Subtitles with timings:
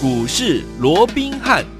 [0.00, 1.77] 股市罗宾汉。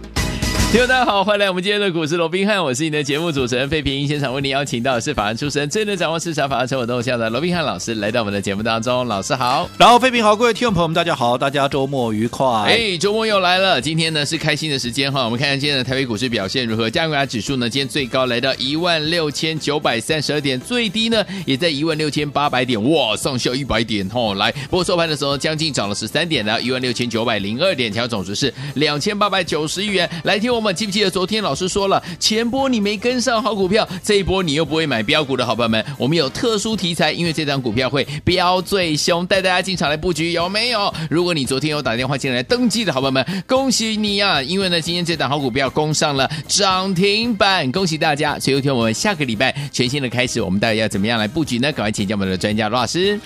[0.70, 4.06] 听众大家好，欢迎来我们今天的股市罗宾汉，我是你的节目主持人费平。
[4.06, 9.06] 现场为你邀请到的是法案出身、最能掌握市场法案成本动向的罗宾汉老师，来到我们的节目当中。
[9.06, 12.46] 老师好，然后费平好，各位听众朋友们，大家好，大家周末愉快。
[12.66, 15.24] 哎，周末又来了，今天呢是开心的时间哈。
[15.24, 16.90] 我们看看今天的台北股市表现如何？
[16.90, 24.34] 加权指数呢，今天最高来到一万六千九百三十二点，最低呢也在一万六千八百点，哇，上下一百点哈。
[24.34, 30.06] 来，不过收盘的时候将近涨了十三点呢，一万六千九百零二点，条总值是两千八百九十亿元。
[30.24, 31.42] 来听我们记不记得昨天？
[31.42, 40.92] 老师说了，前波你没跟上好股票，这一波你又不会买标股的好朋友们，我们有特殊题材，因为这张股票会飙最凶，带大家进场来布局，有没有？
[41.08, 44.42] 如果你昨天有打电话进来登记的好朋友们，恭喜你啊！
[44.42, 48.38] 因为呢，今天这档好股票攻上了涨停板，恭喜大家！
[48.38, 51.70] 所以有天我们下个礼拜全新的开始，我们到底要怎么样来布局呢？
[51.72, 53.18] 赶快请教我们的专家罗老师。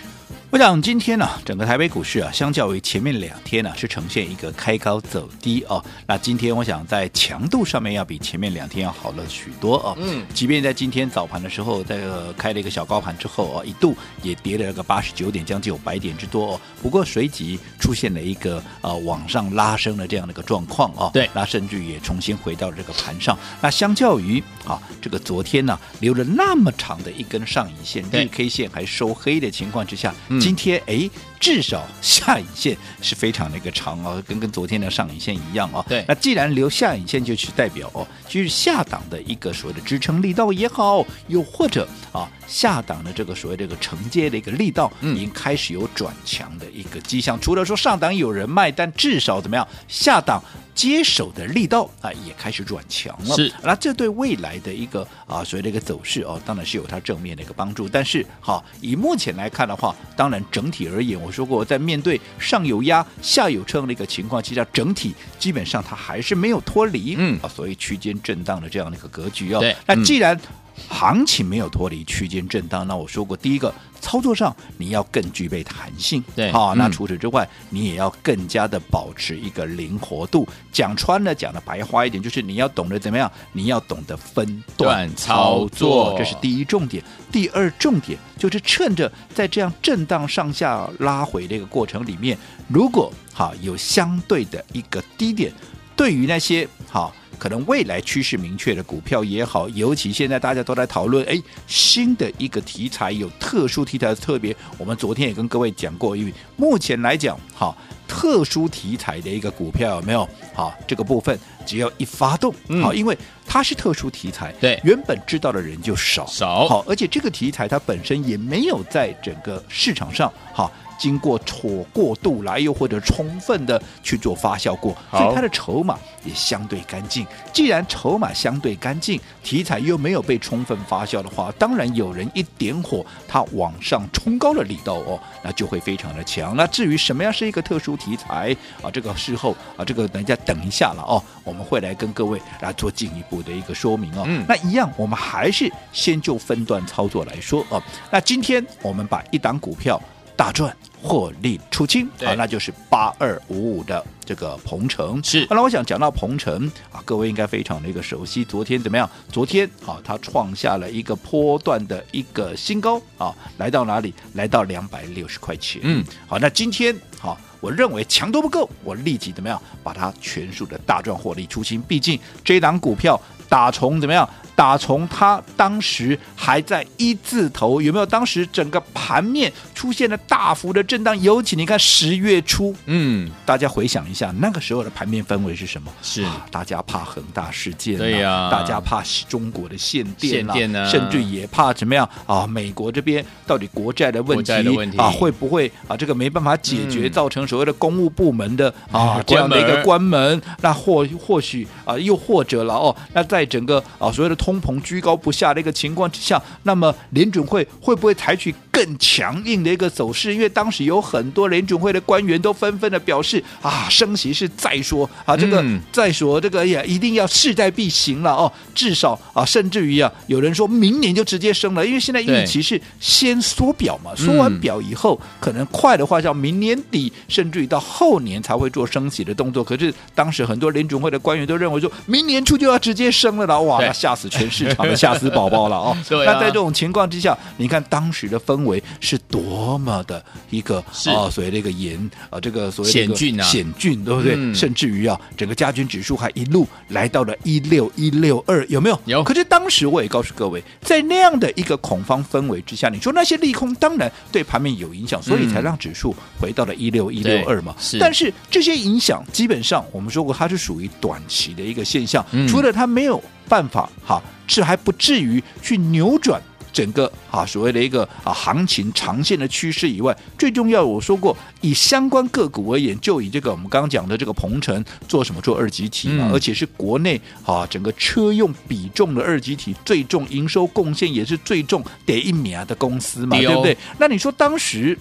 [0.52, 5.82] 我想今天呢、啊，整个台北股市啊，相较于前面两天呢、啊，是呈现一个开高走低哦。
[6.06, 9.96] 那今天我想在强度上面要比前面两天要好了许多哦。
[9.98, 16.60] 嗯，即便在今天早盘的时候，在、呃、开了一个小高盘之后哦，一度也跌了个八十九点，将近有百点之多哦。
[16.82, 21.10] 不过随即出现了一个呃往上拉升的这样的一个状况哦。
[21.14, 23.38] 对，那甚至也重新回到了这个盘上。
[23.62, 30.14] 那相较于啊，这个昨天呢、啊，留了那么长的一根上影线，日 K 线还收黑的情况之下。
[30.28, 31.08] 嗯今天哎，
[31.42, 35.84] 至少下影线是非常的一个长哦，跟跟昨天的上影线一样哦。
[35.88, 47.36] 对，那既然留下影线，就是代表哦，就是下档的一个所谓的支撑力道也好，又或者啊，下档的这个所谓这个承接的一个力道，已经开始有转强的一个迹象。
[47.36, 50.40] 嗯、除了说上档有人卖，但至少怎么样，下档。
[50.74, 53.36] 接手的力道啊，也开始转强了。
[53.36, 57.86] 是，那这对未来的一个啊，所谓的一个走势哦，当然是有它正面的一个帮助。
[57.86, 67.38] 但是，好，以目前来看的话，当然整体而言，我说过，在面对上有压、下有撑的一个情况，其实整体基本上它还是没有脱离，嗯。
[67.42, 69.60] 啊，所以区间震荡的这样的一个格局哦。
[69.60, 70.38] 对，那既然
[70.88, 73.72] 行情没有脱离区间震荡，那我说过，第一个。
[74.02, 80.44] 操作上你要更具备弹性，对，好，那除此之外，嗯、你也要更加的保持一个灵活度。
[80.72, 87.00] 讲穿了，讲的白话一点，就是你要懂得怎么样，你要懂得分段操作，这是第一重点。
[87.30, 95.52] 第二重点就是趁着在这样震荡上下拉回这个过程里面，如果好有相对的一个低点，
[95.94, 97.14] 对于那些好。
[97.42, 101.36] 可能未来趋势明确的股票也好，尤其现在大家都在讨论，哎，
[101.66, 104.54] 新的一个题材有特殊题材的特别。
[104.78, 107.76] 我们昨天也跟各位讲过，因为目前来讲，好
[108.06, 110.28] 特殊题材的一个股票有没有？
[110.54, 111.36] 好，这个部分
[111.66, 120.70] 只要一发动，好，因为它是特殊题材，对，原本知道的人就少少，好，而且这个题材它本身也没有在整个市场上，好。
[121.02, 127.26] 经过错过度来，又或者充分的去做发酵过，所以它的筹码也相对干净。
[127.52, 136.54] 既然筹码相对干净，题材又没有被充分发酵的话，当然有人一点火，它往上冲高的力道哦，那就会非常的强。
[136.56, 144.22] 那至于什么样是一个特殊题材啊，这个事后啊，这个等一下等一下了哦，我们会来跟各位来做进一步的一个说明哦。
[144.28, 147.82] 嗯，那一样，我们还是先就分段操作来说哦。
[148.08, 150.00] 那今天我们把一档股票。
[150.34, 155.44] 大赚获利出清啊，那就是八二五五的这个鹏程是。
[155.46, 158.44] 好了，我想讲到鹏程啊，各位应该非常的一个熟悉。
[158.44, 159.08] 昨天怎么样？
[159.30, 164.14] 昨天啊，它创下了一个波段的一个新高啊，来到哪里？
[164.34, 165.80] 来到两百六十块钱。
[165.84, 171.82] 嗯，好，那今天好，我认为强度不够，我立即怎么样把它全数的大赚获利出清。
[171.82, 174.28] 毕竟这档股票打从怎么样？
[174.54, 178.04] 打从它当时还在一字头，有没有？
[178.04, 185.90] 当时整个盘面出现了大幅的震荡，尤其你看十月初，嗯，大家回想一下，那个时候的盘面氛围是什么？
[186.02, 192.46] 是、啊、大家怕恒大事件、啊，对呀、啊，大家怕中国的限电、啊，限电啊，甚至也怕怎么样啊？
[192.46, 194.52] 美国这边到底国债的问题，
[194.98, 195.96] 啊，会不会啊？
[195.96, 210.32] 这个没办法解决，造成所谓的公务部门的、嗯、 啊这样的一个关门，那或或许啊，又或者了哦，那在整个啊所谓的通膨居高不下的一个情况之下，那么联准会会不会采取更强硬的一个走势？
[210.32, 229.62] 因为当时有很多联准会的官员都纷纷的表示啊，升息是再说啊，这个、嗯、再说这个也一定要势在必行了哦，至少啊，甚至于啊，有人说明年就直接升了，因为现在预期是先缩表嘛，缩完表以后，可能快的话叫明年底，甚至于到后年才会做升息的动作。
[229.62, 235.96] 可是当时很多联准会的官员都认为说，明年初就要直接升了啦，哇，那吓死全市场的吓死宝宝了哦！
[236.26, 244.34] 那在这种情况之下，你看当时的氛围是多么的一个啊，所谓的一个严啊，这个所谓的险峻啊，险峻，对不对？
[244.36, 244.52] 嗯。
[244.52, 249.00] 甚至于啊，整个加权指数还一路来到了一六一六二，有没有？
[249.04, 249.22] 有。
[249.22, 257.74] 可是当时我也告诉各位，在那样的一个恐慌氛围之下，你说那些利空当然对盘面有影响，所以才让指数回到了一六一六二嘛。
[257.78, 257.98] 是。
[258.00, 262.48] 但是这些影响基本上我们说过，它是属于短期的一个现象，嗯。
[262.48, 263.11] 除了它没有
[263.48, 266.40] 办法哈，这还不至于去扭转。
[266.72, 283.76] 整个啊所谓的一个啊行情长线的趋势以外，最重要我说过，以相关个股而言，就以这个我们刚刚讲的这个鹏程做什么做二极体嘛，嗯而且是国内啊整个车用比重的二极体最重，营收贡献也是最重得一米啊的公司嘛，对哦对不对？
[283.98, 284.98] 那你说当时。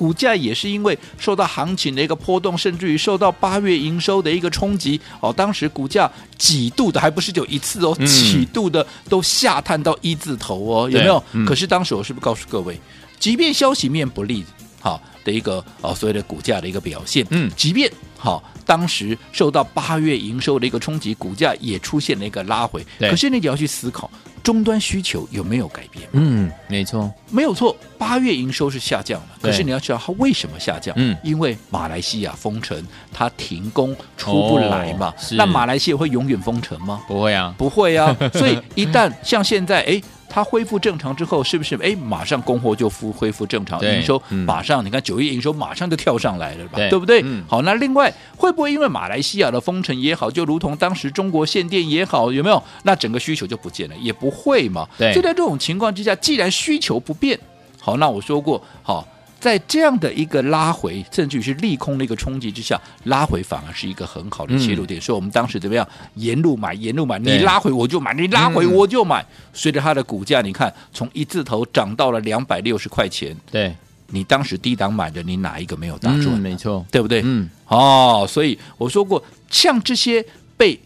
[0.00, 11.22] 股价也是因为受到行情的一个波动，甚至于受到八月营收的一个冲击哦，当时股价几度的还不是就一次哦，嗯几度的都下探到一字头哦，有没有？
[11.32, 12.80] 嗯可是当时我是不是告诉各位，
[13.18, 14.42] 即便消息面不利，
[14.80, 24.10] 好、的一个哦所谓的股价的一个表现，嗯即便好、当时受到八月营收的一个冲击，股价也出现了一个拉回，对可是你也要去思考
[24.42, 26.08] 终端需求有没有改变？
[26.12, 30.94] 嗯，没错，没有错，八月营收是下降的，对可是你要知道它为什么下降？
[30.98, 35.08] 嗯因为马来西亚封城，它停工出不来嘛。
[35.08, 37.02] 哦是那马来西亚会永远封城吗？
[37.06, 38.16] 不会啊，不会啊。
[38.34, 40.00] 所以一旦像现在，哎。
[40.30, 44.82] 它恢复正常之后，是不是哎马上供货就复恢复正常，营收嗯马上？
[44.82, 47.20] 你看九月营收马上就跳上来了吧，对对不对？
[47.24, 52.62] 嗯好，那另外会不会因为马来西亚的封城也好，就如同当时中国限电也好，有没有？
[52.84, 53.96] 那整个需求就不见了？
[53.96, 54.88] 也不会嘛。
[54.96, 57.38] 对就在这种情况之下，既然需求不变，
[57.80, 59.06] 好，那我说过，好。
[59.40, 65.00] 在这样的一个拉回，甚至于是利空的一个冲击之下，拉回反而是一个很好的切入点。
[65.00, 65.86] 所以我们当时怎么样？
[66.16, 69.24] 沿路买，沿路买，你拉回我就买，你拉回嗯我就买。
[69.54, 73.74] 随着它的股价，你看从一字头涨到了两百六十块钱，对，
[74.08, 76.28] 你当时低档买的，你哪一个没有打住？
[76.30, 77.22] 嗯，没错，对不对？
[77.24, 80.22] 嗯，哦，所以我说过，像这些
[80.56, 80.78] 被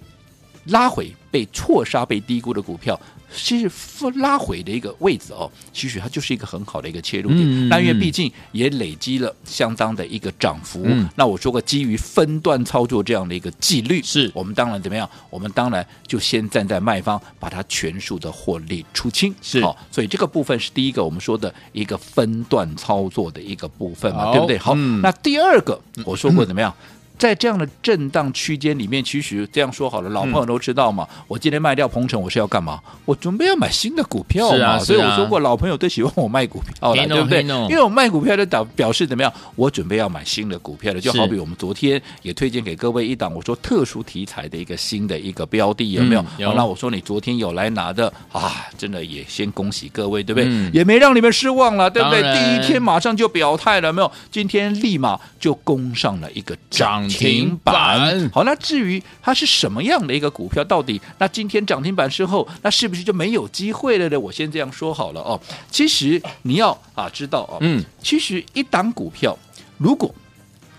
[0.67, 2.99] 拉回、被错杀、被低估的股票，
[3.37, 3.71] 其实
[4.17, 7.41] 拉回的一个位置哦，其实它就是一个很好的一个切入点。
[7.43, 10.83] 嗯嗯那因为嗯毕竟也累积了相当的一个涨幅。
[10.85, 15.09] 嗯那我说过，基于分段操作这样的一个纪律，是我们当然怎么样？
[15.31, 19.35] 我们当然就先站在卖方，把它全数的获利出清。
[19.43, 24.59] 是好、所以这个部分是第一个我们说的一个分段操作的一个部分嘛，对不对？
[24.59, 26.75] 好，嗯那第二个我说过怎么样？
[27.17, 31.07] 在这样的震荡区间里面，其实这样说好了，老朋友都知道嘛。
[31.29, 32.81] 我今天卖掉鹏程，我是要干嘛？
[33.05, 37.43] 我准备要买新的股票啊所以我说过，老朋友都喜欢我卖股票了， 黑弄对不对？
[37.71, 39.33] 因为我卖股票就表表示怎么样？
[39.55, 46.21] 我准备要买新的股票了，就好比我们昨天也推荐给各位一档，我说特殊题材的一个新的一个标的，有没有？
[46.21, 50.49] 嗯有那我说你昨天有来拿的啊，真的也先恭喜各位，对不对？
[50.49, 52.23] 嗯也没让你们失望了，对不对？
[52.23, 54.11] 第一天马上就表态了，没有？
[54.31, 58.31] 今天立马就攻上了一个涨停板。
[58.31, 64.19] 好，那至于它是什么样的一个股票，到底那今天涨停板之后，那是不是就没有机会了呢？
[64.19, 65.41] 我先这样说好了哦。
[65.71, 69.37] 其实你要啊知道哦，嗯，其实一档股票
[69.79, 70.15] 如果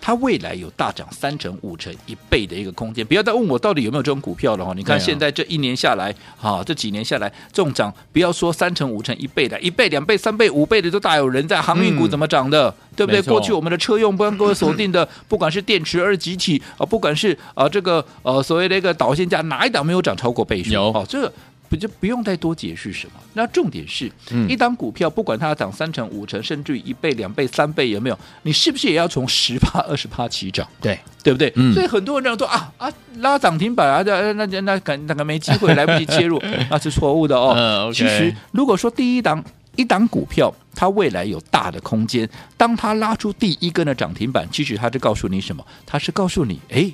[0.05, 4.71] 它未来有大涨三成、五成、一倍的一个空间，不要再问我到底有没有这种股票了哈。
[4.75, 11.59] 你看现在这一年下来，哈、这几年下来，这种涨不要说三成、五成、一倍的，一倍、两倍、三倍、五倍的都大有人在。
[11.59, 12.71] 航运股怎么涨的？
[12.95, 13.19] 对不对？
[13.23, 20.71] 过去我们的车用，不然各位锁定的， 不管是电池二极体啊，不管是啊这个呃所谓的一个导线价，哪一档没有涨超过倍数？
[20.71, 21.33] 有哦，这个。
[21.69, 23.13] 不就不用再多解释什么？
[23.33, 28.17] 那重点是，嗯一档股票不管它涨三成、五成，甚至于一倍、两倍、三倍，有没有？
[28.43, 30.67] 你是不是也要从十趴、二十趴起涨？
[30.81, 31.51] 对，对不对？
[31.55, 37.91] 嗯所以很多人这样说啊啊，拉涨停板啊，那那那那可那个没机会，来不及切入， 那是错误的哦。
[37.93, 39.43] 其实如果说第一档
[39.75, 45.65] 一档股票，它未来有大的空间，当它拉出第一根的涨停板，其实它是告诉你什么？
[45.85, 46.89] 它是告诉你，哎，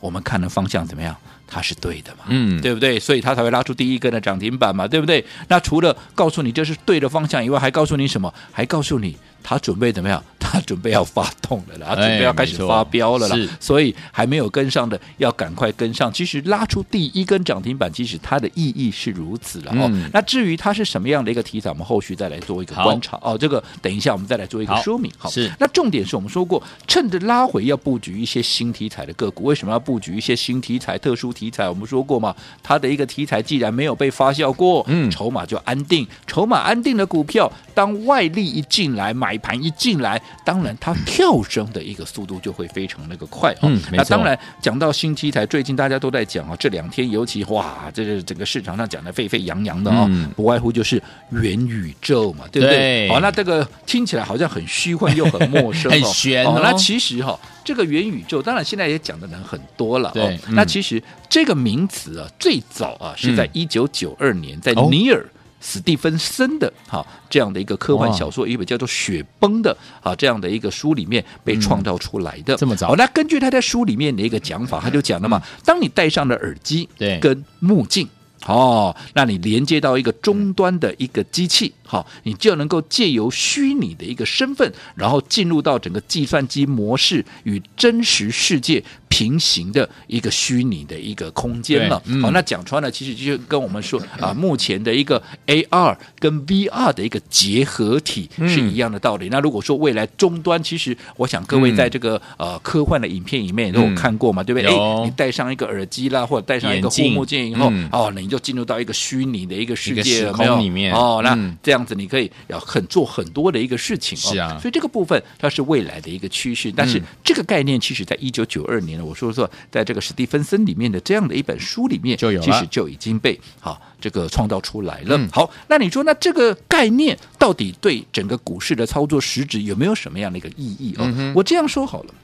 [0.00, 1.16] 我们看的方向怎么样？
[1.46, 2.24] 它是对的嘛？
[2.28, 2.98] 嗯，对不对？
[2.98, 5.24] 所以它才会拉出第一根的涨停板嘛，对不对？
[5.48, 8.32] 那除了告诉你这是对的方向以外，还告诉你什么？
[8.52, 10.20] 还告诉你它准备怎么样？
[10.46, 13.36] 他准备要发动了啦，他准备要开始发飙了啦。
[13.58, 16.12] 所以还没有跟上的，要赶快跟上。
[16.12, 19.88] 其实拉出第一根涨停板，其实它的意义是如此了哦。
[19.90, 23.36] 嗯那至于它是什么样的一个题材，我们后续再来做一个观察哦。
[23.36, 25.10] 这个等一下我们再来做一个说明。
[25.18, 29.44] 好，是那重点是我们说过，趁着拉回要布局一些新题材的个股。
[29.44, 31.68] 为什么要布局一些新题材、特殊题材？
[31.68, 36.06] 我们说过嘛，它的一个题材既然没有被发酵过，嗯筹码就安定。
[36.26, 43.68] 筹码安定的股票，当外力一进来，买盘一进来，当然它跳升的一个速度就会非常那个快哦。
[43.68, 52.76] 嗯，那当然讲到新题材，最近大家都在讲啊，这两天尤其哇，这个整个市场上讲的沸沸扬扬的哦，嗯、不外乎就是元宇宙嘛，对不对？
[52.76, 56.60] 对好，那这个听起来好像很虚幻又很陌生， 哦，很玄哦。
[56.62, 60.10] 那其实哈、哦，这个元宇宙，当然现在也讲的人很多了。
[60.12, 65.24] 对，哦嗯、那其实这个名词啊，最早啊是在一九九二年，在尼尔。
[65.66, 72.54] 史蒂芬森的哈这样的一个科幻小说，一本叫做《雪崩》的啊这样的一个书里面被创造出来的。
[72.56, 72.88] 这么早？
[72.88, 78.06] 好，那根据他在书里面的一个讲法，他就讲了嘛，当你戴上了耳机，对，跟目镜。
[78.46, 92.02] 哦，那你连接到一个终端的一个机器，好，你就能够借由虚拟的一个身份，然后进入到整个计算机模式与真实世界平行的一个虚拟的一个空间了。
[92.04, 99.28] 嗯、好，那讲穿了，其实就跟我们说啊，目前的一个 AR 跟 VR 的一个结合体是一样的道理。
[99.28, 104.70] 嗯、那如果说未来终端，其实我想各位在这个呃科幻的影片里面都有看过嘛，对不对？
[104.70, 108.33] 哎，你戴上一个耳机啦，或者戴上一个护目镜以后，嗯、哦，你。
[108.33, 116.72] 就进入到一个虚拟的一个世界空里面哦，那这样子你可以要很做很多的一个事情是啊，所以这个部分它是未来的一个趋势。
[116.74, 125.18] 但是这个概念其实在一九九二年，我说说，在这个史蒂芬森里面的这样的一本书里面，就有其实就已经被好这个创造出来了。
[125.32, 131.32] 好，那你说那这个概念到底对整个股市的操作实质有没有什么样的一个意义哦？
[131.34, 132.14] 我这样说好了。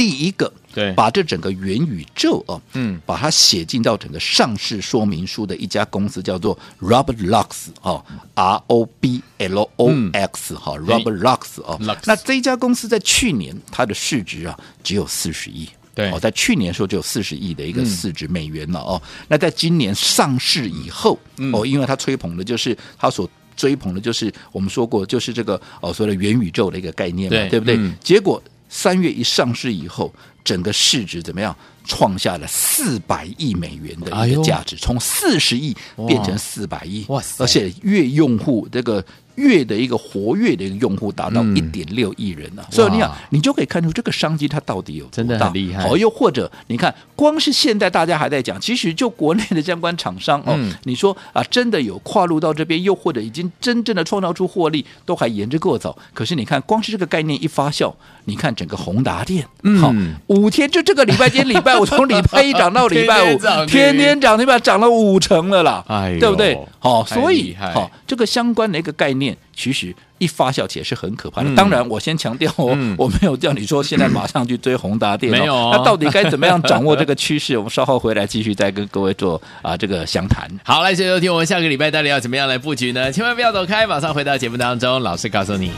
[0.00, 8.02] 第一个，对，把这整个元宇宙哦，嗯，把它写进到整个上市说明书的一家公司叫做 Roblox 哦
[8.32, 21.18] ，R O B L O X 哈，Roblox 哦，那这一家公司在去年它的市值啊只有四十亿，对，哦，在去年时候就有四十亿的一个市值美元了哦，那在今年上市以后
[21.52, 27.60] 哦，因为它吹捧的就是它所追捧的就是我们说过就是这个哦所谓的元宇宙的一个概念嘛，对。
[27.60, 27.78] 不对？
[28.02, 28.42] 结果。
[28.70, 31.54] 三月一上市以后，整个市值怎么样？
[31.90, 37.42] 创下了四百亿美元的一个价值，从四十亿变成四百亿，哇塞！
[37.42, 39.04] 而且月用户这个
[39.34, 45.88] 月的一个活跃的一个用户达到一点六亿人呢、啊，嗯、所以你想，你就可以看出这个商机它到底有多大，真的很厉害。
[45.88, 55.96] 哦，又或者你看，光是现在大家还在讲，其实就国内的相关厂商哦，嗯、你说啊，真的有跨入到这边，又或者已经真正的创造出获利，都还言之过早。
[56.14, 57.92] 可是你看，光是这个概念一发酵，
[58.26, 59.42] 你看整个宏达电，
[59.80, 61.79] 好、嗯哦，五天就这个礼拜天礼拜。
[61.80, 64.58] 我从礼拜一涨到礼拜五，天天涨，对吧？
[64.58, 65.82] 涨了五成了啦，
[66.20, 66.58] 对不对？
[66.78, 71.54] 好、所以好、这个相关的一个概念，其实一发酵起来是很可怕的。
[71.54, 77.56] 当然，我先强调哦，我没有叫你说现在马上去追宏达电，没有、那到底该怎么样掌握这个趋势？
[77.56, 80.46] 我们稍后回来继续再跟各位做啊这个详谈。
[80.64, 83.10] 好，来，收听我们下个礼拜到底要怎么样来布局呢？
[83.10, 85.70] 千万不要走开，马上回到节目当中，老师告诉你。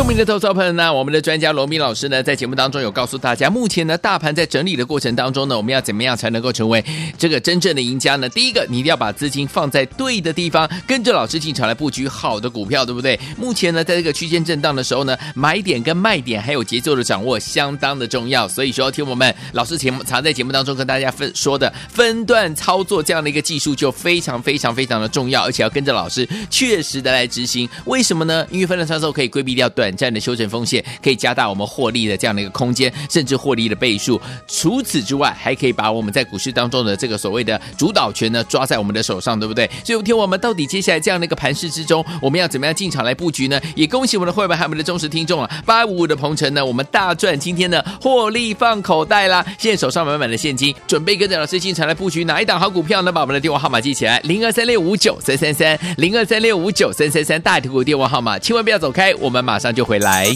[0.00, 6.82] 聪明的投资朋友呢，我们的专家罗宾老师呢，在节目当中有告诉大家，目前呢，大盘在整理的过程当中呢，我们要怎么样才能够成为
[7.18, 8.26] 这个真正的赢家呢？
[8.30, 13.20] 第一个，你一定要把资金放在对的地方，跟着老师进场来布局好的股票，对不对？
[13.36, 18.48] 目前呢，在这个区间震荡的时候呢，买点跟卖点还有节奏的掌握相当的重要。
[18.48, 27.68] 所以说，听我们老师节目常在节目当中跟大家分说的分段操作这样的一个技术就非常非常非常的重要，而且要跟着老师确实的来执行。
[27.84, 28.46] 为什么呢？
[28.50, 29.89] 因为分段操作可以规避掉短。
[29.90, 34.20] 短暂的修正风险可以加大我们获利的这样的一个空间，甚至获利的倍数。
[34.46, 39.68] 除此之外，还可以把我们在股市当中的这个所谓的主导权呢抓在我们的手上，对不对？
[39.84, 43.60] 所以，听我们到底接下来这样的一个盘势之中，我们要怎么样进场来布局呢？
[43.74, 49.44] 也恭喜我们的会员还有我们的忠实听众啊，八五五的鹏程呢，我们大赚，今天呢获利放口袋啦！
[49.58, 53.10] 现在手上满满的现金，准备跟着老师进场来布局哪一档好股票呢？
[53.10, 59.79] 把我们的电话号码记起来，零二三六五九三三三，零二三六五九三三三，大图股电话号码，千万不要走开，我们马上就。
[59.80, 60.26] 就回来。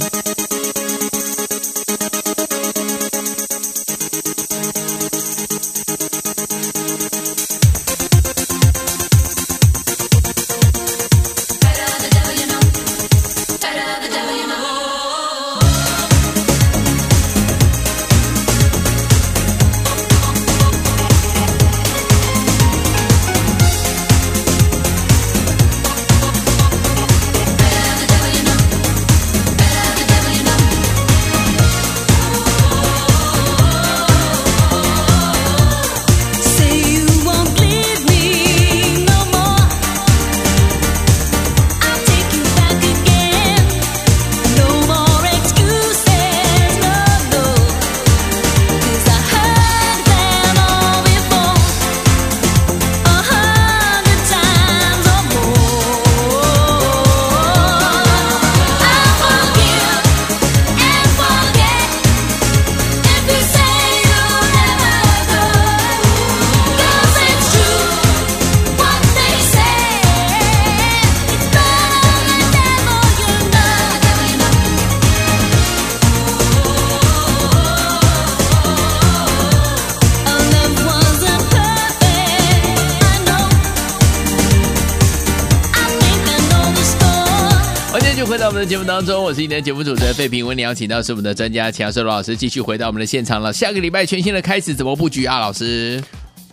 [88.26, 93.52] 回到我们的节目当中，我是今天的节目主持人费平，为你邀请到是我们的专家强势罗老师，继续回到我们的现场了。
[93.52, 96.02] 下个礼拜全新的开始，怎么布局啊，老师？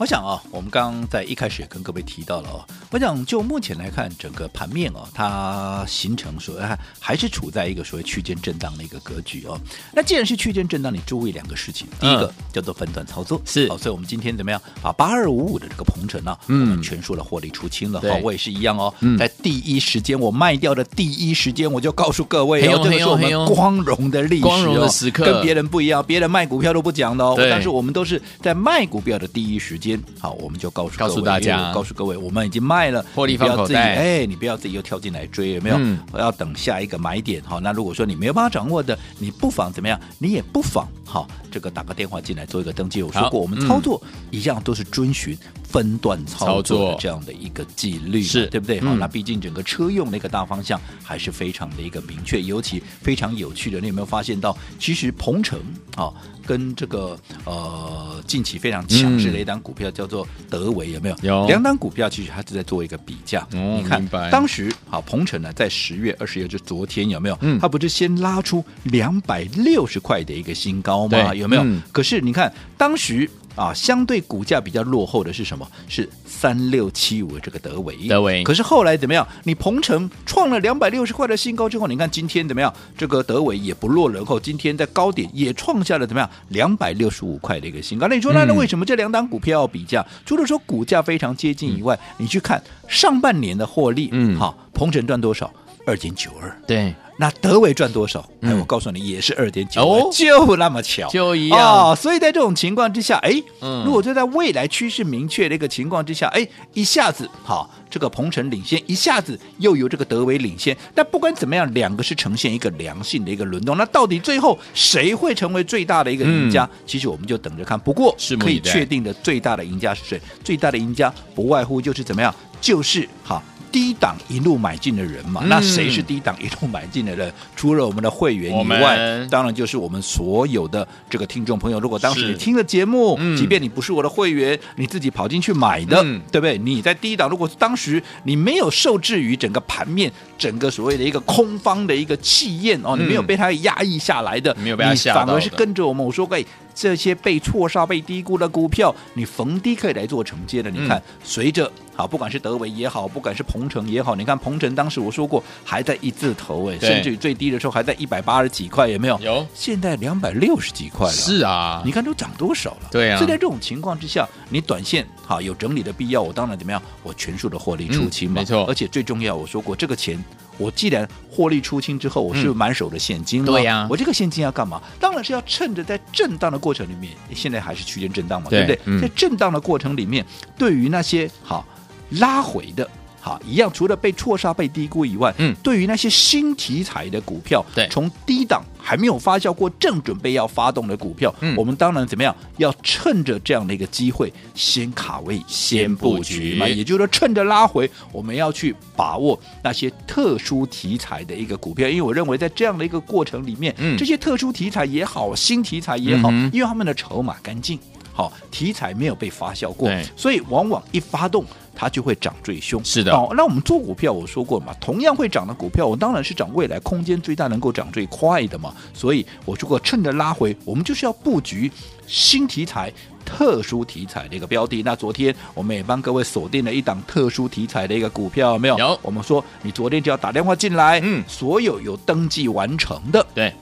[0.02, 9.56] 我想啊，我们刚刚在一开始也跟各位提到了哦，我想就目前来看，整个盘面哦，它形成说还还是处在一个所谓区间震荡的一个格局哦。
[9.94, 13.78] 那既然是区间震荡，你注意两个事情，第一个、嗯、叫做分段操作，是哦。
[13.78, 18.02] 所以我们今天怎么样把八二五五的这个鹏程呢、啊，嗯，我们全数的获利出清了。
[18.02, 30.72] 好，我也是一样哦，嗯、在第一时间我卖掉的第一时间，我就告诉各位哦，这个是我们光荣的历史、哦，光荣的时刻，跟别人不一样，别人卖股票都不讲的哦，但是我们都是在卖股票的第一时间，好，我们就。
[30.72, 33.96] 告诉告诉大家，告诉各位，我们已经卖了，获利放口袋。
[33.96, 35.76] 哎，你不要自己又跳进来追，有没有？
[35.78, 37.44] 嗯、我要等下一个买点。
[37.44, 40.00] 好，那如果说你没有办法掌握的，你不妨怎么样？
[40.18, 43.04] 你也不妨好，这个打个电话进来做一个登记。
[43.04, 45.38] 我说过，我们操作一样都是遵循
[45.72, 48.80] 分段操作的这样的一个纪律，是对不对？
[48.82, 53.80] 好，那毕竟整个车用的一个大方向还是非常的一个明确，尤其非常有趣的。
[53.80, 55.60] 你有没有发现到，其实鹏程
[55.96, 56.12] 啊？
[56.44, 61.16] 跟这个呃近期非常强势的一档股票叫做德维，有没有？
[61.22, 63.48] 有两档股票，其实它是在做一个比价。
[63.54, 67.38] 哦、你看，当时好鹏程呢，在十月二十日，就昨天有没有？
[67.42, 71.34] 嗯，它不是先拉出两百六十块的一个新高吗？
[71.36, 71.62] 有没有？
[71.64, 73.30] 嗯、可是你看当时。
[73.56, 75.68] 啊，相对股价比较落后的是什么？
[75.88, 77.96] 是三六七五这个德伟。
[78.08, 78.44] 德伟。
[78.44, 79.28] 可是后来怎么样？
[79.44, 82.74] 你鹏程创了两百六十块的新高之后，你看今天怎么样？
[82.98, 86.30] 这个德伟也不落人后，今天在高点也创下了怎么样？
[86.50, 88.08] 两百六十五块的一个新高。
[88.08, 90.02] 那你说，那那为什么这两档股票要比价？
[90.02, 95.52] 嗯、除了说股价非常接近以外，嗯、你去看上半年的获利，嗯，好，鹏程赚多少？
[95.86, 96.56] 二点九二。
[96.66, 96.94] 对。
[97.18, 98.20] 那德维赚多少？
[98.42, 101.96] 哎、嗯，我告诉你，也是二点九，哦，就那么巧，就一样。
[101.96, 110.76] 所以在这种情况之下，哎，嗯，如果就在未来趋势明确的一个情况之下，哎，一下子好，这个鹏程领先，一下子又由这个德维领先。
[110.96, 113.78] 但不管怎么样，两个是呈现一个良性的一个轮动。
[113.78, 116.64] 那到底最后谁会成为最大的一个赢家？
[116.64, 117.80] 嗯、其实我们就等着看。
[117.80, 120.20] 不过可以确定的，最大的赢家是谁？
[120.44, 123.44] 最大的赢家不外乎就是怎么样，就是好。
[123.72, 127.32] 低档一路买进的人嘛，嗯、那谁是低档一路买进的人？
[127.56, 131.80] 除了我们的会员以外，们当然就是我们所有的这个听众朋友。
[131.80, 136.58] 如果当时你听了节目，嗯、即便你不是我的会员，你自己跑进去买的，嗯、对不对？
[136.58, 146.06] 你在低档，如果当时你没有受制于整个盘面、整个所谓的一个空方的一个气焰哦，嗯、你没有被它压抑下来的，没有被它吓到的，你反而是跟着我们。
[146.06, 146.38] 我说过。
[146.74, 150.70] 这些被错杀、被低估的股票，你逢低可以来做承接的。
[150.70, 159.20] 你看，随着好，不管是德维也好，不管是鹏程也好，你看鹏程当时我说过还在一字头哎，甚至于最低的时候还在一百八十几块，有没有？
[159.20, 159.46] 有。
[159.54, 161.14] 现在两百六十几块了。
[161.14, 162.90] 是啊，你看都涨多少了？
[162.92, 163.18] 对啊。
[163.18, 166.82] 所以在这种情况之下，你短线好有整理的必要，我当然怎么样？
[167.04, 168.36] 我全数的获利出清嘛。
[168.36, 168.66] 没错。
[168.66, 170.24] 而且最重要，我说过这个钱。
[170.62, 173.88] 我既然获利出清之后，我是满手的现金，对呀。
[173.90, 174.80] 我这个现金要干嘛？
[175.00, 179.02] 当然是要趁着在震荡的过程里面，现在还是区间震荡嘛，对不对？
[179.02, 180.26] 在震荡的过程里面，
[180.58, 181.66] 对于那些好
[182.12, 182.88] 拉回的。
[183.24, 207.78] 好，一样，除了被错杀、被低估以外，嗯，对于那些新题材的股票，对，从低档还没有发酵过，正准备要发动的股票，嗯，我们当然怎么样，要趁着这样的一个机会，先卡位、先布局嘛，也就是说，趁着拉回，我们要去把握那些特殊题材的一个股票，因为我认为在这样的一个过程里面，嗯，这些特殊题材也好，新题材也好，嗯、因为他们的筹码干净，
[208.14, 211.46] 好，题材没有被发酵过，对所以往往一发动。
[211.74, 213.12] 它就会涨最凶，是的。
[213.14, 218.74] 哦，那我们做股票，我说过嘛，同样会涨的股票，我当然是涨未来空间最大、能够涨最快的嘛。
[218.94, 221.72] 所以，我如果趁着拉回，我们就是要布局
[222.06, 222.92] 新题材、
[223.26, 224.84] 特殊题材的一个标的。
[224.84, 228.78] 那昨天我们也帮各位锁定了一档特殊题材的一个股票，有没有？
[228.78, 229.00] 有。
[229.02, 233.54] 我们说，你昨天就要打电话进来，嗯，所有有登记完成的，对，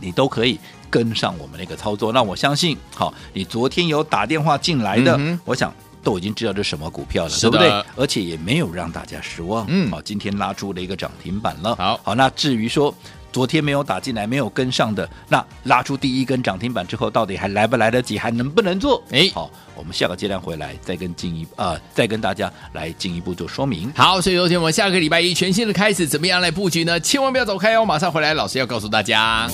[0.00, 2.12] 你都可以跟上我们那个操作。
[2.12, 5.74] 那我相信，好，你昨天有打电话进来的，嗯、我想。
[6.08, 7.68] 都已经知道这是什么股票了，对不对？
[7.94, 9.66] 而且也没有让大家失望。
[9.68, 11.76] 嗯，好，今天拉出了一个涨停板了。
[11.76, 12.94] 好，好，那至于说
[13.30, 19.04] 昨天没有打进来、没有跟上的，那拉出第一根涨停板之后，到底还来不来得及，还能不能做？
[19.10, 23.92] 哎，好，我们下个阶段回来再跟进一啊、呃，再跟大家来进一步做说明。
[23.94, 26.98] 好，所以昨天我们下个礼拜一全新的开始，怎么样来布局呢？
[26.98, 29.46] 千万不要走开哦，马上回来，老师要告诉大家。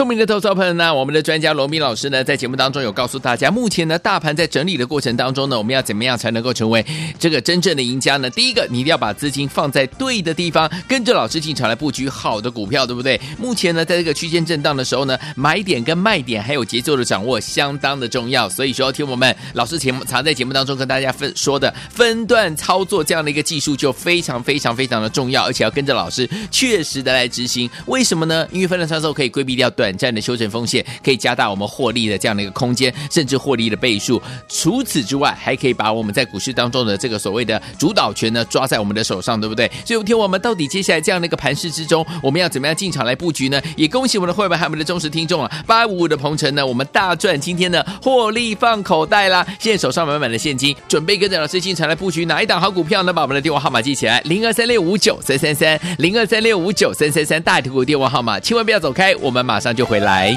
[0.00, 6.82] 聪明的投资者朋友呢，我们的专家罗宾老师呢，在节目当中有告诉大家，目前呢，大盘在整理的过程当中呢，我们要怎么样才能够成为
[7.18, 8.30] 这个真正的赢家呢？
[8.30, 13.20] 第一个，你一定要把资金放在对的地方，跟着老师进场来布局好的股票，对不对？
[13.36, 18.48] 目前呢，在这个区间震荡的时候呢，买点跟卖点还有节奏的掌握相当的重要。
[18.48, 27.68] 所以说，听我们老师节目常在节目当中跟大家分说的分段操作这样的一个技术，就非常非常非常的重要，而且要跟着老师确实的来执行。
[27.84, 28.48] 为什么呢？
[28.50, 34.22] 因为分段操作可以规避掉短短暂的修正风险，可以加大我们获利的这样的一个空间，甚至获利的倍数。
[34.48, 39.68] 除此之外，还可以把我们在股市当中的这个所谓的主导权呢抓在我们的手上，对不对？
[39.84, 43.60] 所以，听我们到底接下来这样的一个盘势之中，我们要怎么样进场来布局呢？
[43.76, 49.44] 也恭喜我们的会员还有我们的忠实听众啊，八五五的鹏程呢，我们大赚，今天呢获利放口袋啦！
[49.58, 53.12] 现在手上满满的现金，准备跟着老师进场来布局哪一档好股票呢？
[53.12, 60.30] 把我们的电话号码记起来，零二三六五九三三三，零二三六五九三三三，大图股电话号码，千万不要走开，我们马上就就回来。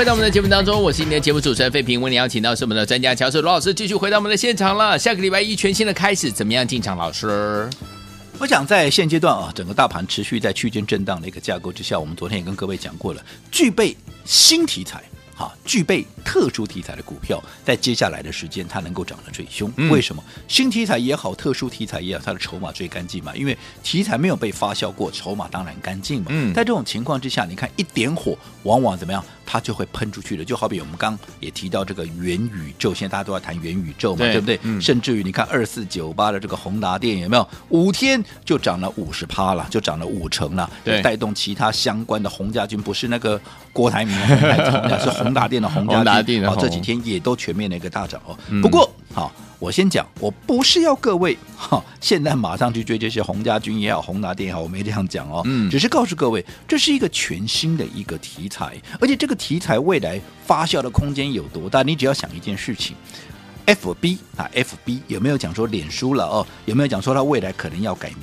[0.00, 2.00] 回到我们的节目当中，我是今天的节目主持人费平。
[2.00, 4.98] 为你邀请到是我们的专家乔治罗老师，继续回到我们的现场了。
[4.98, 6.96] 下个礼拜一全新的开始，怎么样进场？
[6.96, 7.68] 老师，
[8.38, 15.04] 我想在现阶段啊，整个大盘持续在区间震荡的一个架构之下，我们昨天也跟各位讲过了，具备新题材。
[15.40, 19.72] 啊，具备特殊题材的股票，在接下来的时间，它能够涨得最凶。
[19.78, 20.22] 嗯、为什么？
[20.46, 23.34] 新题材也好，特殊题材也好，它的筹码最干净嘛。
[23.34, 26.26] 因为题材没有被发酵过，筹码当然干净嘛。
[26.28, 29.24] 嗯，在这种情况之下，你看一点火，往往怎么样？
[29.46, 30.44] 它就会喷出去的。
[30.44, 34.60] 就好比我们刚也提到这个元宇宙，现在大家都在谈元宇宙嘛，对，对不对？
[34.62, 37.48] 嗯、甚至于你看二四九八的这个宏达电有没有？
[37.70, 40.70] 五天就涨了五十趴了，就涨了五成了，
[41.02, 43.40] 带动其他相关的宏家军，不是那个
[43.72, 44.14] 郭台铭
[45.00, 45.29] 是宏。
[45.30, 48.36] 宏达电的宏达电，好，这几天也都全面的一个大涨哦。
[48.60, 55.42] 不过，好，我先讲，我不是要各位哈，现在马上去追这些宏家军也好，宏达电也好，我没这样讲哦。
[55.44, 61.82] 嗯，只是告诉各位，这是一个全新的一个题材，而且这个题材未来发酵的空间有多大？
[61.82, 62.96] 你只要想一件事情
[63.66, 66.46] ，FB 啊，FB 有没有讲说脸书了哦？
[66.66, 68.18] 有没有讲说它未来可能要改名？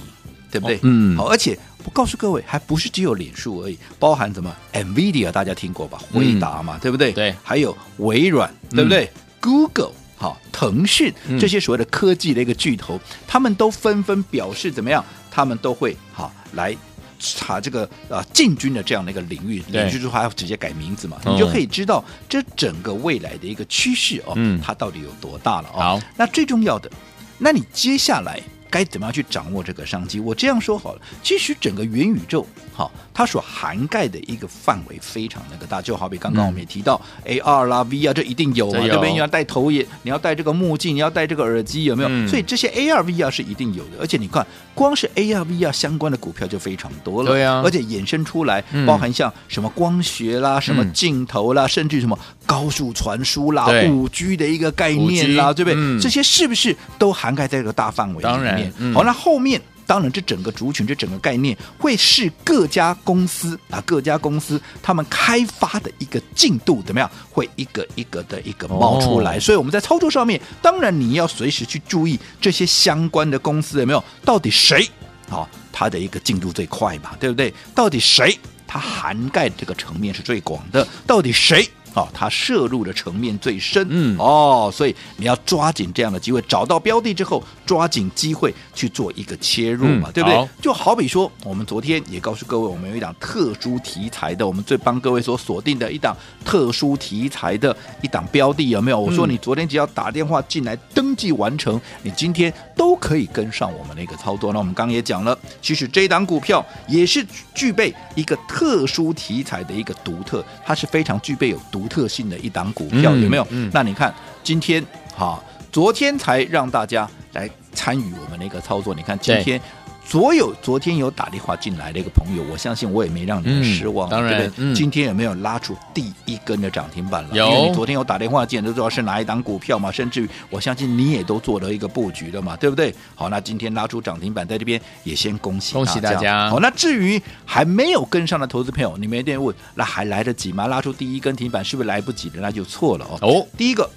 [0.58, 0.80] 对不对？
[0.84, 6.00] 嗯，好，而且我告诉各位，还不是只有脸书而已，包含什么？NVIDIA 大家听过吧？
[6.12, 7.12] 回答嘛，嗯、对不对？
[7.12, 15.04] 对，还有微软，对不对、嗯、？Google，好，腾讯这些所谓的科技的一个巨头，嗯、他们都纷纷表示怎么样？
[15.32, 16.76] 他们都会好来
[17.20, 25.80] 查这个啊进军的这样的一个领域，也就是说还要直接改名字嘛，嗯、你就可以知道这整个未来的一个趋势哦，嗯、它到底有多大了哦。
[25.80, 26.89] 好，那最重要的，
[27.38, 28.41] 那你接下来。
[28.69, 30.19] 该怎么样去掌握这个商机？
[30.19, 42.10] 我这样说好了，其实整个元宇宙，好，它所涵盖的一个范围非常那个大，就好比刚刚我们也提到 AR 啦、VR，这一定有嘛，这边你要戴头眼，你要戴这个墨镜，你要戴这个耳机，有没有？
[42.12, 55.73] 嗯、所以这些 AR、VR 是一定有的，而且你看，光是 AR、VR 相关的股票就非常多了，对啊，而且衍生出来，包含像什么光学啦、什么镜头啦，嗯、甚至什么高速传输啦、五 G 的一个概念啦，对不对？
[55.75, 58.32] 嗯、这些是不是都涵盖在这个大范围里面？
[58.32, 58.93] 当然。
[58.93, 67.10] 好，那后面当然这整个族群这整个概念会是各家公司啊各家公司他们开发的一个进度怎么样？
[67.32, 74.84] 会一个一个的一个冒出来，哦、所以我们在操作上面，当然你要随时去注意这些相关的公司有没有到底谁
[75.30, 77.54] 啊、哦，它的一个进度最快嘛，对不对？
[77.73, 80.86] 到底谁它涵盖这个层面是最广的？
[81.06, 81.69] 到底谁？
[81.97, 90.38] 哦，它摄入的层面最深，嗯，哦，所以你要抓紧这样的机会，找到标的之后，抓紧机会去做一个切入嘛，嗯、对不对？
[90.38, 98.99] 好就好比说，我们昨天也告诉各位，我们有一档特殊题材的，我们最帮各位所锁定的一档特殊题材的一档标的有没有？
[98.99, 104.53] 我说你昨天只要打电话进来登记完成，你今天都可以跟上我们的一个操作。
[104.53, 111.87] 那我们刚刚也讲了，其实这档股票也是具备一个特殊题材的一个独特，它是非常具备有独。
[111.88, 113.47] 特性的一档股票有没有？
[113.71, 114.84] 那你看今天
[115.15, 118.93] 哈，昨天才让大家来参与我们的一个操作。
[118.93, 119.60] 你看今天。
[120.08, 124.63] 所有昨天有打电话进来的一个朋友，我相信我也没让你们失望，嗯、当然，对不对？
[124.63, 127.36] 嗯、今天有没有拉出第一根的涨停板了？
[127.36, 132.96] 有，因为你昨天有打电话进来，都知道是哪一档股票嘛，甚至于我相信你也都做了一个布局的嘛，对不对？
[133.15, 136.50] 好，那今天拉出涨停板，在这边也先恭喜恭喜大家。
[136.50, 140.67] 好，那至于还没有跟上的投资朋友，你们一定问，那还来得及吗？
[140.67, 142.39] 拉出第一根停板是不是来不及的？
[142.39, 143.17] 那就错了哦。
[143.22, 143.89] 哦，第一个。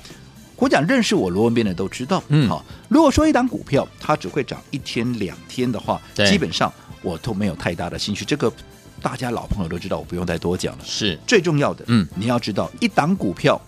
[0.60, 2.64] 我讲认识我罗文斌的都知道，嗯，好。
[2.88, 8.24] 如果说一档股票它只会涨一天两天的话，对基本上我都没有太大的兴趣。
[8.24, 8.52] 这个
[9.02, 10.84] 大家老朋友都知道，我不用再多讲了。
[10.84, 13.60] 是最重要的，嗯，你要知道一档股票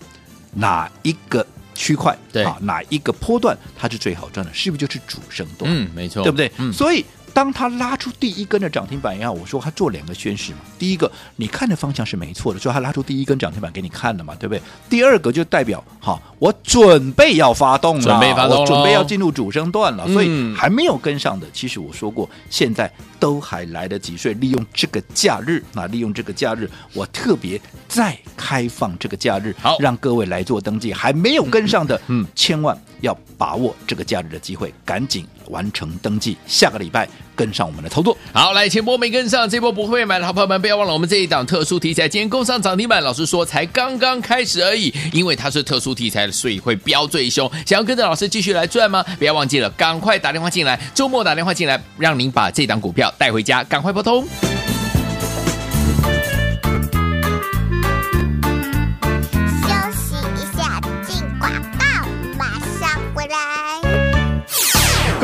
[0.53, 5.69] 哪一个区块，对啊，哪一个波段它是最好赚的，是不是就是主升段？
[5.69, 6.51] 嗯，没错，对不对？
[6.59, 7.03] 嗯，所以。
[7.33, 10.59] 当他拉出第一根的涨停板以后，我说他做两个宣示嘛。
[10.77, 14.61] 第一个，你看的方向是没错的，所以他拉出第一根涨停板给你看了嘛，对不对？
[14.89, 30.93] 第二个就代表，好，我准备要发动了，准备发动，我准备要进入主升段了，所以还没有跟上的，其实我说过，现在都还来得及，所以利用这个假日那，利用这个假日，我特别再开放这个假日，好，让各位来做登记。
[30.93, 37.09] 还没有跟上的，嗯，千万要把握这个假日的机会，赶紧完成登记，下个礼拜。
[37.35, 43.01] 跟上我们的操作，好，来前波没跟上，这波不会买的好朋友们，不要忘了我们这一档特殊题材，今天攻上涨停板。
[43.03, 47.49] 老师说才刚刚开始而已，因为它是特殊题材，所以会飙最凶。
[47.65, 49.03] 想要跟着老师继续来赚吗？
[49.17, 54.25] 不要忘记了，赶快打电话进来，周末打电话进来，让您把这档股票带回家，赶快拨通。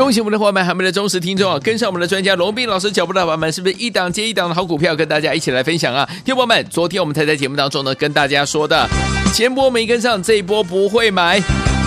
[0.00, 1.58] 恭喜我们的伙伴们，还有我们的忠实听众啊！
[1.62, 6.08] 跟上我们的专家龙斌老师脚步的伙伴们，是不是一档接一档的好股票，跟大家一起来分享啊？
[6.24, 8.88] 听友们，昨天我们才在节目当中呢，跟大家说的，
[9.34, 11.38] 前波没跟上，这一波不会买。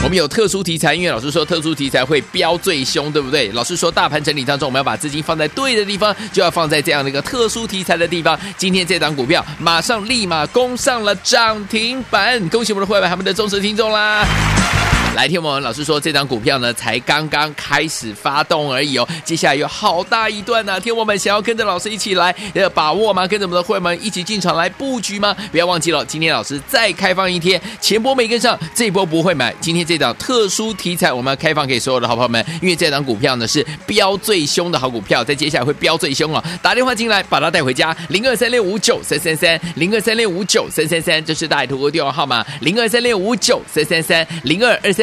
[0.03, 3.51] 我们有特殊题材，因为老师说特殊题材会飙最凶，对不对？
[3.53, 8.39] 老师说大盘整理当中，我们要把资金放在对的地方，就要放在这样的一个特殊题材的地方。
[8.55, 14.23] 今天这档股票马上立马攻上了涨停板，恭喜我们的伙伴们，还有我们的忠实听众啦！
[15.15, 20.79] 来听我们老师说，这张股票呢才刚刚开始发动而已哦，接下来有好大一段呢、啊。
[20.79, 23.27] 听我们想要跟着老师一起来要把握吗？
[23.27, 25.35] 跟着我们的会员们一起进场来布局吗？
[25.51, 29.53] 不要忘记了，今天老师再开放一天，前波没跟上，这一波不会买。
[29.61, 36.43] 今天这档特殊题材，我们要开放给所有的好朋友们，因为这档股票呢是飙最凶的好股票，在接下来会飙最凶哦。
[36.59, 45.02] 打电话进来，把它带回家，零二三六五九三三三，零二三六五九三三三，这是大海投顾电话号码，零二三六五九三三三，零二二三。